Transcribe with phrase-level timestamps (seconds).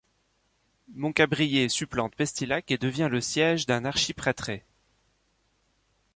[0.95, 4.65] Montcabrier supplante Pestilhac et devient le siège d'un archiprêtré.